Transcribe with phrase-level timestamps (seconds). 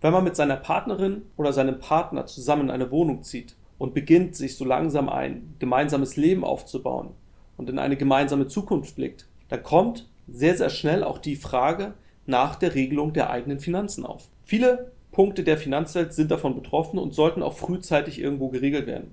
[0.00, 4.34] Wenn man mit seiner Partnerin oder seinem Partner zusammen in eine Wohnung zieht und beginnt,
[4.34, 7.10] sich so langsam ein gemeinsames Leben aufzubauen
[7.58, 11.94] und in eine gemeinsame Zukunft blickt, dann kommt sehr, sehr schnell auch die Frage
[12.24, 14.28] nach der Regelung der eigenen Finanzen auf.
[14.44, 19.12] Viele Punkte der Finanzwelt sind davon betroffen und sollten auch frühzeitig irgendwo geregelt werden.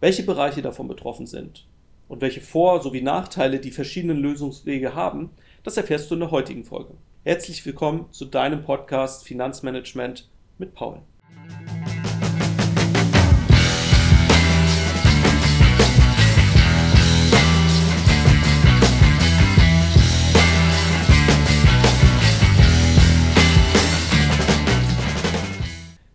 [0.00, 1.66] Welche Bereiche davon betroffen sind
[2.08, 5.30] und welche Vor- sowie Nachteile die verschiedenen Lösungswege haben,
[5.62, 6.94] das erfährst du in der heutigen Folge.
[7.26, 11.02] Herzlich willkommen zu deinem Podcast Finanzmanagement mit Paul.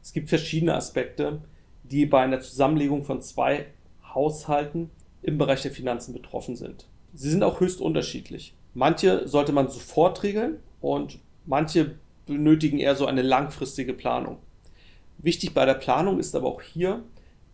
[0.02, 1.42] Es gibt verschiedene Aspekte,
[1.84, 3.66] die bei einer Zusammenlegung von zwei
[4.14, 4.90] Haushalten
[5.22, 6.88] im Bereich der Finanzen betroffen sind.
[7.14, 8.54] Sie sind auch höchst unterschiedlich.
[8.74, 11.96] Manche sollte man sofort regeln und manche
[12.26, 14.38] benötigen eher so eine langfristige Planung.
[15.18, 17.04] Wichtig bei der Planung ist aber auch hier,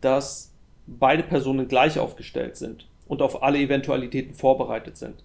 [0.02, 0.54] dass
[0.86, 5.24] beide Personen gleich aufgestellt sind und auf alle Eventualitäten vorbereitet sind.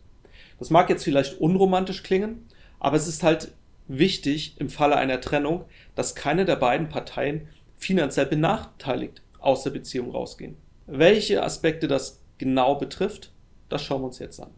[0.59, 2.47] Das mag jetzt vielleicht unromantisch klingen,
[2.79, 3.53] aber es ist halt
[3.89, 10.11] wichtig im Falle einer Trennung, dass keine der beiden Parteien finanziell benachteiligt aus der Beziehung
[10.11, 10.57] rausgehen.
[10.87, 13.33] Welche Aspekte das genau betrifft,
[13.69, 14.51] das schauen wir uns jetzt an.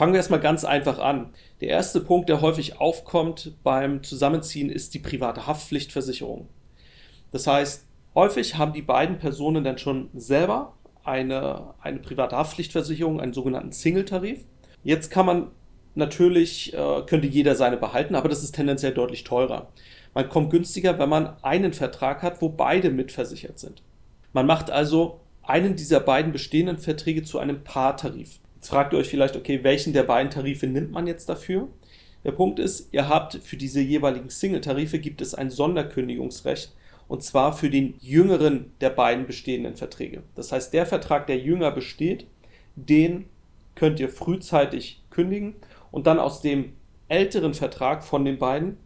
[0.00, 1.34] Fangen wir erstmal ganz einfach an.
[1.60, 6.48] Der erste Punkt, der häufig aufkommt beim Zusammenziehen, ist die private Haftpflichtversicherung.
[7.32, 7.84] Das heißt,
[8.14, 10.72] häufig haben die beiden Personen dann schon selber
[11.04, 14.46] eine, eine private Haftpflichtversicherung, einen sogenannten Single-Tarif.
[14.84, 15.50] Jetzt kann man
[15.94, 19.68] natürlich, äh, könnte jeder seine behalten, aber das ist tendenziell deutlich teurer.
[20.14, 23.82] Man kommt günstiger, wenn man einen Vertrag hat, wo beide mitversichert sind.
[24.32, 28.40] Man macht also einen dieser beiden bestehenden Verträge zu einem Paartarif.
[28.60, 31.68] Jetzt fragt ihr euch vielleicht, okay, welchen der beiden Tarife nimmt man jetzt dafür?
[32.24, 36.70] Der Punkt ist, ihr habt für diese jeweiligen Single-Tarife gibt es ein Sonderkündigungsrecht
[37.08, 40.24] und zwar für den jüngeren der beiden bestehenden Verträge.
[40.34, 42.26] Das heißt, der Vertrag, der jünger besteht,
[42.76, 43.30] den
[43.76, 45.54] könnt ihr frühzeitig kündigen
[45.90, 46.74] und dann aus dem
[47.08, 48.76] älteren Vertrag von den beiden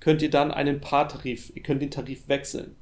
[0.00, 2.76] könnt ihr dann einen Paartarif, ihr könnt den Tarif wechseln.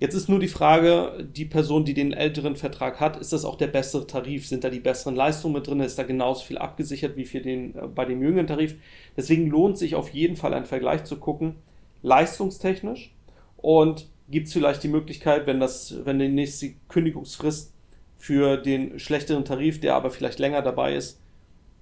[0.00, 3.56] Jetzt ist nur die Frage, die Person, die den älteren Vertrag hat, ist das auch
[3.56, 4.48] der bessere Tarif?
[4.48, 5.80] Sind da die besseren Leistungen mit drin?
[5.80, 8.76] Ist da genauso viel abgesichert wie für den, äh, bei dem jüngeren Tarif?
[9.18, 11.56] Deswegen lohnt sich auf jeden Fall ein Vergleich zu gucken,
[12.00, 13.14] leistungstechnisch.
[13.58, 17.74] Und gibt es vielleicht die Möglichkeit, wenn, das, wenn die nächste Kündigungsfrist
[18.16, 21.20] für den schlechteren Tarif, der aber vielleicht länger dabei ist,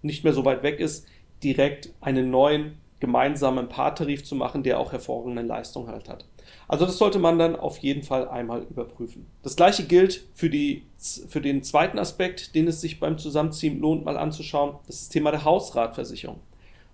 [0.02, 1.06] nicht mehr so weit weg ist,
[1.44, 6.24] direkt einen neuen gemeinsamen Paartarif zu machen, der auch hervorragende Leistung halt hat.
[6.68, 9.26] Also das sollte man dann auf jeden Fall einmal überprüfen.
[9.42, 10.84] Das gleiche gilt für, die,
[11.28, 14.76] für den zweiten Aspekt, den es sich beim Zusammenziehen lohnt, mal anzuschauen.
[14.86, 16.40] Das ist Thema der Hausratversicherung.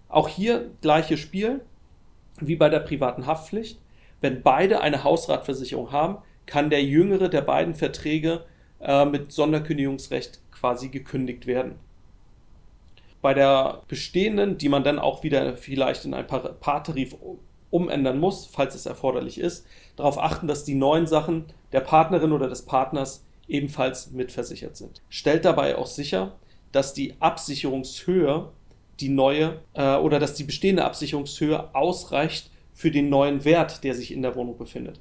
[0.09, 1.61] Auch hier gleiches Spiel
[2.41, 3.79] wie bei der privaten Haftpflicht.
[4.21, 8.45] Wenn beide eine Hausratversicherung haben, kann der jüngere der beiden Verträge
[8.81, 11.77] äh, mit Sonderkündigungsrecht quasi gekündigt werden.
[13.23, 17.17] Bei der bestehenden, die man dann auch wieder vielleicht in ein Paartarif
[17.75, 22.49] umändern muss, falls es erforderlich ist, darauf achten, dass die neuen Sachen der Partnerin oder
[22.49, 25.03] des Partners ebenfalls mitversichert sind.
[25.09, 26.37] Stellt dabei auch sicher,
[26.71, 28.49] dass die Absicherungshöhe,
[29.01, 34.13] die neue äh, oder dass die bestehende Absicherungshöhe ausreicht für den neuen Wert, der sich
[34.13, 35.01] in der Wohnung befindet.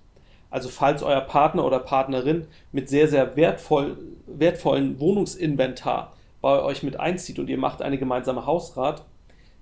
[0.49, 6.99] Also falls euer Partner oder Partnerin mit sehr, sehr wertvoll, wertvollen Wohnungsinventar bei euch mit
[6.99, 9.05] einzieht und ihr macht eine gemeinsame Hausrat,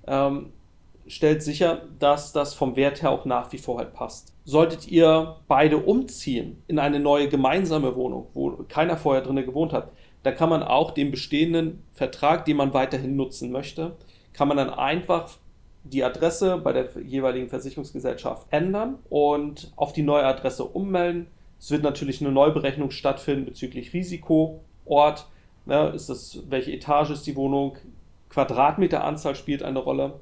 [0.07, 0.53] ähm,
[1.11, 4.33] stellt sicher, dass das vom Wert her auch nach wie vor halt passt.
[4.45, 9.91] Solltet ihr beide umziehen in eine neue gemeinsame Wohnung, wo keiner vorher drin gewohnt hat,
[10.23, 13.97] dann kann man auch den bestehenden Vertrag, den man weiterhin nutzen möchte,
[14.33, 15.29] kann man dann einfach
[15.83, 21.27] die Adresse bei der jeweiligen Versicherungsgesellschaft ändern und auf die neue Adresse ummelden.
[21.59, 25.27] Es wird natürlich eine Neuberechnung stattfinden bezüglich Risiko, Ort,
[25.65, 27.77] ne, ist das, welche Etage ist die Wohnung,
[28.29, 30.19] Quadratmeteranzahl spielt eine Rolle.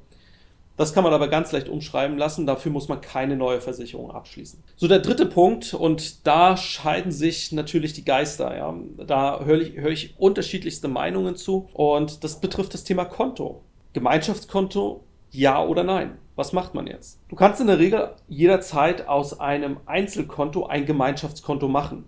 [0.76, 2.46] Das kann man aber ganz leicht umschreiben lassen.
[2.46, 4.62] Dafür muss man keine neue Versicherung abschließen.
[4.76, 8.56] So, der dritte Punkt, und da scheiden sich natürlich die Geister.
[8.56, 8.74] Ja.
[9.06, 11.68] Da höre ich, hör ich unterschiedlichste Meinungen zu.
[11.74, 13.62] Und das betrifft das Thema Konto.
[13.92, 16.16] Gemeinschaftskonto, ja oder nein?
[16.36, 17.20] Was macht man jetzt?
[17.28, 22.06] Du kannst in der Regel jederzeit aus einem Einzelkonto ein Gemeinschaftskonto machen.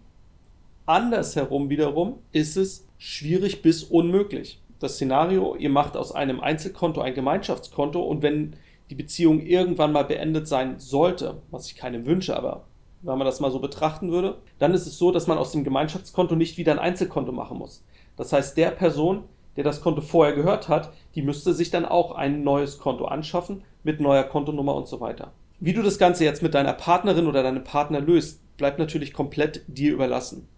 [0.87, 7.15] Andersherum wiederum ist es schwierig bis unmöglich das Szenario, ihr macht aus einem Einzelkonto ein
[7.15, 8.55] Gemeinschaftskonto und wenn
[8.91, 12.65] die Beziehung irgendwann mal beendet sein sollte, was ich keinem wünsche, aber
[13.03, 15.65] wenn man das mal so betrachten würde, dann ist es so, dass man aus dem
[15.65, 17.85] Gemeinschaftskonto nicht wieder ein Einzelkonto machen muss.
[18.17, 19.25] Das heißt, der Person,
[19.57, 23.63] der das Konto vorher gehört hat, die müsste sich dann auch ein neues Konto anschaffen
[23.83, 25.33] mit neuer Kontonummer und so weiter.
[25.59, 29.63] Wie du das Ganze jetzt mit deiner Partnerin oder deinem Partner löst, bleibt natürlich komplett
[29.67, 30.49] dir überlassen.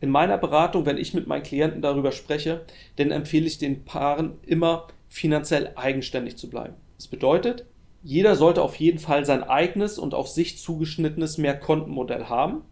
[0.00, 2.62] In meiner Beratung, wenn ich mit meinen Klienten darüber spreche,
[2.96, 6.74] dann empfehle ich den Paaren immer finanziell eigenständig zu bleiben.
[6.96, 7.66] Das bedeutet,
[8.02, 12.62] jeder sollte auf jeden Fall sein eigenes und auf sich zugeschnittenes Mehrkontenmodell haben.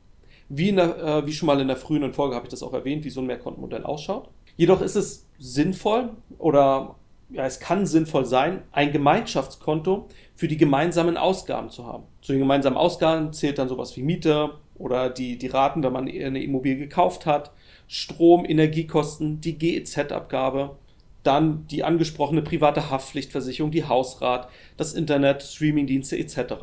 [0.49, 3.05] Wie, der, äh, wie schon mal in der frühen Folge habe ich das auch erwähnt,
[3.05, 4.31] wie so ein Mehrkontenmodell ausschaut.
[4.57, 6.97] Jedoch ist es sinnvoll oder
[7.31, 12.05] ja, es kann sinnvoll sein, ein Gemeinschaftskonto für die gemeinsamen Ausgaben zu haben.
[12.23, 16.09] Zu den gemeinsamen Ausgaben zählt dann sowas wie Miete oder die, die Raten, wenn man
[16.09, 17.53] eine Immobilie gekauft hat,
[17.87, 20.77] Strom, Energiekosten, die GEZ-Abgabe,
[21.23, 26.55] dann die angesprochene private Haftpflichtversicherung, die Hausrat, das Internet, Streamingdienste etc.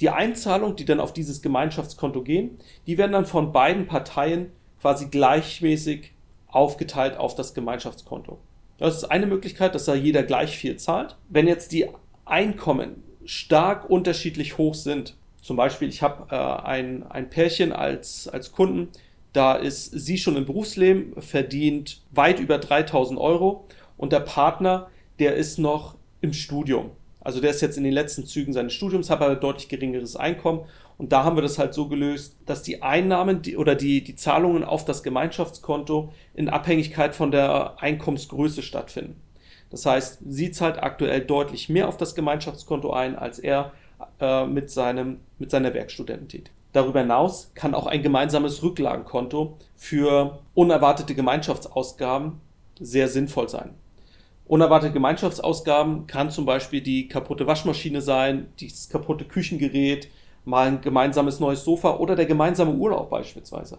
[0.00, 5.06] Die Einzahlungen, die dann auf dieses Gemeinschaftskonto gehen, die werden dann von beiden Parteien quasi
[5.06, 6.12] gleichmäßig
[6.46, 8.38] aufgeteilt auf das Gemeinschaftskonto.
[8.78, 11.16] Das ist eine Möglichkeit, dass da jeder gleich viel zahlt.
[11.28, 11.88] Wenn jetzt die
[12.24, 18.50] Einkommen stark unterschiedlich hoch sind, zum Beispiel ich habe äh, ein, ein Pärchen als, als
[18.50, 18.88] Kunden,
[19.34, 23.68] da ist sie schon im Berufsleben, verdient weit über 3000 Euro
[23.98, 24.88] und der Partner,
[25.18, 26.92] der ist noch im Studium.
[27.20, 30.64] Also der ist jetzt in den letzten Zügen seines Studiums, hat aber deutlich geringeres Einkommen.
[30.96, 34.16] Und da haben wir das halt so gelöst, dass die Einnahmen die, oder die, die
[34.16, 39.20] Zahlungen auf das Gemeinschaftskonto in Abhängigkeit von der Einkommensgröße stattfinden.
[39.70, 43.72] Das heißt, sie zahlt aktuell deutlich mehr auf das Gemeinschaftskonto ein, als er
[44.20, 46.54] äh, mit, seinem, mit seiner Werkstudententätigkeit.
[46.74, 52.40] Darüber hinaus kann auch ein gemeinsames Rücklagenkonto für unerwartete Gemeinschaftsausgaben
[52.80, 53.74] sehr sinnvoll sein.
[54.46, 60.08] Unerwartete Gemeinschaftsausgaben kann zum Beispiel die kaputte Waschmaschine sein, das kaputte Küchengerät,
[60.44, 63.78] mal ein gemeinsames neues Sofa oder der gemeinsame Urlaub beispielsweise.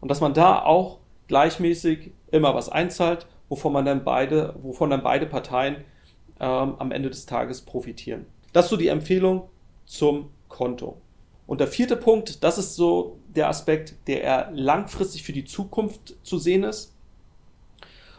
[0.00, 0.98] Und dass man da auch
[1.28, 5.76] gleichmäßig immer was einzahlt, wovon man dann beide, wovon dann beide Parteien
[6.40, 8.26] ähm, am Ende des Tages profitieren.
[8.52, 9.48] Das ist so die Empfehlung
[9.92, 10.96] zum Konto.
[11.46, 16.16] Und der vierte Punkt, das ist so der Aspekt, der eher langfristig für die Zukunft
[16.22, 16.94] zu sehen ist.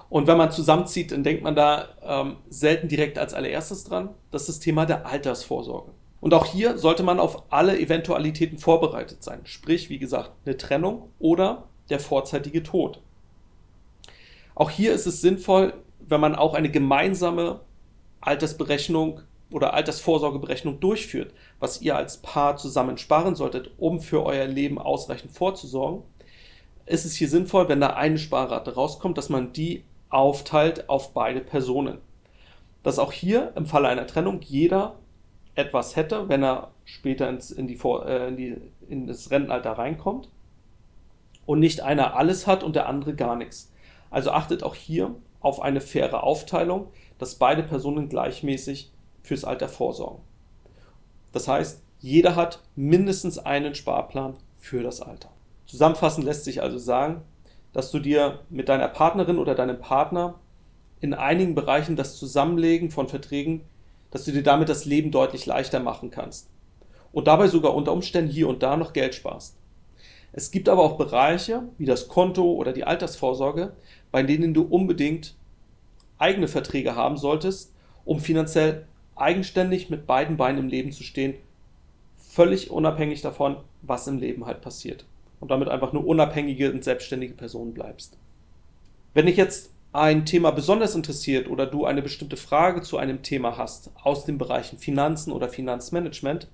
[0.10, 4.10] Und wenn man zusammenzieht, dann denkt man da ähm, selten direkt als allererstes dran.
[4.30, 5.92] Das ist das Thema der Altersvorsorge.
[6.22, 9.42] Und auch hier sollte man auf alle Eventualitäten vorbereitet sein.
[9.46, 13.02] Sprich, wie gesagt, eine Trennung oder der vorzeitige Tod.
[14.54, 17.62] Auch hier ist es sinnvoll, wenn man auch eine gemeinsame
[18.22, 19.22] Altersberechnung
[19.54, 25.32] oder Altersvorsorgeberechnung durchführt, was ihr als Paar zusammen sparen solltet, um für euer Leben ausreichend
[25.32, 26.04] vorzusorgen,
[26.86, 31.40] ist es hier sinnvoll, wenn da eine Sparrate rauskommt, dass man die aufteilt auf beide
[31.40, 32.00] Personen.
[32.82, 34.96] Dass auch hier im Falle einer Trennung jeder
[35.56, 38.58] etwas hätte, wenn er später ins, in, die, äh, in, die,
[38.90, 40.30] in das Rentenalter reinkommt
[41.46, 43.72] und nicht einer alles hat und der andere gar nichts.
[44.10, 46.88] Also achtet auch hier auf eine faire Aufteilung,
[47.20, 48.93] dass beide Personen gleichmäßig
[49.24, 50.22] fürs Alter vorsorgen.
[51.32, 55.30] Das heißt, jeder hat mindestens einen Sparplan für das Alter.
[55.66, 57.22] Zusammenfassend lässt sich also sagen,
[57.72, 60.36] dass du dir mit deiner Partnerin oder deinem Partner
[61.00, 63.62] in einigen Bereichen das Zusammenlegen von Verträgen,
[64.12, 66.50] dass du dir damit das Leben deutlich leichter machen kannst
[67.12, 69.56] und dabei sogar unter Umständen hier und da noch Geld sparst.
[70.34, 73.74] Es gibt aber auch Bereiche wie das Konto oder die Altersvorsorge,
[74.12, 75.36] bei denen du unbedingt
[76.18, 77.74] eigene Verträge haben solltest,
[78.04, 81.36] um finanziell eigenständig mit beiden Beinen im Leben zu stehen,
[82.18, 85.06] völlig unabhängig davon, was im Leben halt passiert
[85.40, 88.18] und damit einfach eine unabhängige und selbstständige Person bleibst.
[89.14, 93.58] Wenn dich jetzt ein Thema besonders interessiert oder du eine bestimmte Frage zu einem Thema
[93.58, 96.48] hast aus den Bereichen Finanzen oder Finanzmanagement,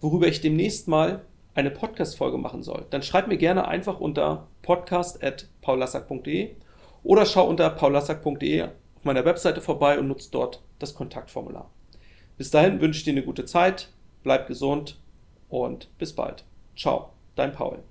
[0.00, 1.22] worüber ich demnächst mal
[1.54, 6.50] eine Podcast-Folge machen soll, dann schreib mir gerne einfach unter podcast.paulassack.de
[7.02, 11.70] oder schau unter paulassack.de auf meiner Webseite vorbei und nutze dort das Kontaktformular.
[12.36, 13.88] Bis dahin wünsche ich dir eine gute Zeit,
[14.22, 14.98] bleib gesund
[15.48, 16.44] und bis bald.
[16.76, 17.82] Ciao, dein Paul.